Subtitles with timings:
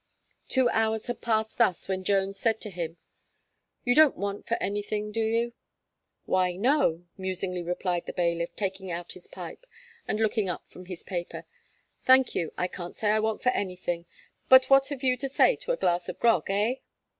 [0.47, 2.97] Two hours had passed thus when Jones said to him:
[3.83, 5.53] "You don't want for anything, do you?"
[6.25, 9.63] "Why no," musingly replied the bailiff, taking out his pipe,
[10.07, 11.45] and looking up from his paper,
[12.03, 14.07] "thank you, I can't say I want for anything,
[14.49, 16.77] but what have you to say to a glass of grog, eh?"